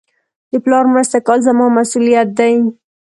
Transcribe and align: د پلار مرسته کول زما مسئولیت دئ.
د 0.51 0.53
پلار 0.63 0.85
مرسته 0.93 1.17
کول 1.27 1.39
زما 1.47 1.65
مسئولیت 1.77 2.27
دئ. 2.37 2.55